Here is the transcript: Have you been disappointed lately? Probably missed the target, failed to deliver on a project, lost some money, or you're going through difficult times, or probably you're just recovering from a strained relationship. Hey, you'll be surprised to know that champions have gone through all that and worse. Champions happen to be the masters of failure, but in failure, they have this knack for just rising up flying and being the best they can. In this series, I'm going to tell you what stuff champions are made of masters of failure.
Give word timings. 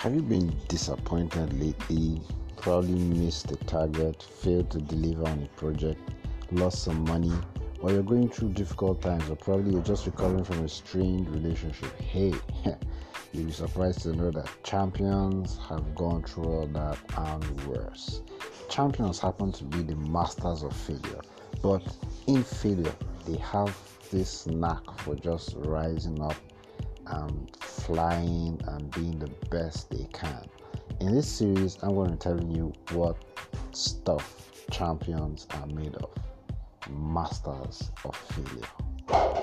Have 0.00 0.14
you 0.14 0.22
been 0.22 0.56
disappointed 0.66 1.60
lately? 1.60 2.22
Probably 2.56 2.94
missed 2.94 3.48
the 3.48 3.56
target, 3.56 4.22
failed 4.22 4.70
to 4.70 4.78
deliver 4.78 5.28
on 5.28 5.42
a 5.42 5.60
project, 5.60 6.00
lost 6.52 6.84
some 6.84 7.04
money, 7.04 7.34
or 7.82 7.90
you're 7.90 8.02
going 8.02 8.30
through 8.30 8.54
difficult 8.54 9.02
times, 9.02 9.28
or 9.28 9.36
probably 9.36 9.74
you're 9.74 9.82
just 9.82 10.06
recovering 10.06 10.42
from 10.42 10.64
a 10.64 10.68
strained 10.70 11.28
relationship. 11.28 11.94
Hey, 12.00 12.32
you'll 13.34 13.44
be 13.44 13.52
surprised 13.52 14.00
to 14.04 14.14
know 14.14 14.30
that 14.30 14.48
champions 14.62 15.58
have 15.68 15.94
gone 15.94 16.22
through 16.22 16.44
all 16.44 16.66
that 16.68 16.96
and 17.18 17.66
worse. 17.66 18.22
Champions 18.70 19.18
happen 19.18 19.52
to 19.52 19.64
be 19.64 19.82
the 19.82 19.96
masters 19.96 20.62
of 20.62 20.74
failure, 20.74 21.20
but 21.60 21.82
in 22.26 22.42
failure, 22.42 22.94
they 23.26 23.36
have 23.36 23.76
this 24.10 24.46
knack 24.46 24.98
for 25.00 25.14
just 25.16 25.56
rising 25.56 26.22
up 26.22 26.36
flying 27.60 28.60
and 28.68 28.90
being 28.92 29.18
the 29.18 29.30
best 29.50 29.90
they 29.90 30.06
can. 30.12 30.44
In 31.00 31.14
this 31.14 31.28
series, 31.28 31.78
I'm 31.82 31.94
going 31.94 32.10
to 32.10 32.16
tell 32.16 32.42
you 32.42 32.72
what 32.92 33.16
stuff 33.72 34.50
champions 34.70 35.46
are 35.54 35.66
made 35.66 35.94
of 35.96 36.10
masters 36.90 37.90
of 38.04 38.16
failure. 38.16 39.39